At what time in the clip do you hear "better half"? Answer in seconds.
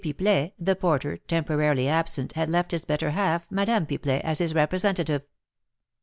2.85-3.45